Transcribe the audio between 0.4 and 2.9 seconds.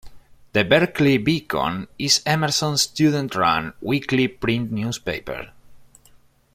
"The Berkeley Beacon" is Emerson's